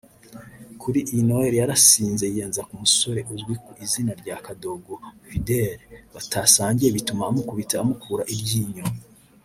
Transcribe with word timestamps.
kuri 0.81 0.99
iyi 1.11 1.21
Noheli 1.27 1.57
yarasinze 1.61 2.23
yiyenza 2.27 2.61
ku 2.67 2.73
musore 2.81 3.19
uzwi 3.33 3.53
ku 3.65 3.71
izina 3.85 4.11
rya 4.21 4.35
Kadogo 4.45 4.93
Fidel 5.29 5.71
batasangiye 6.13 6.89
bituma 6.97 7.23
amukubita 7.29 7.75
amukura 7.83 8.23
iryinyo 8.33 8.85